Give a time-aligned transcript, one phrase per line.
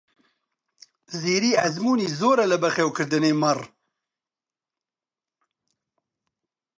[1.21, 3.61] زیری ئەزموونی زۆرە لە بەخێوکردنی مەڕ.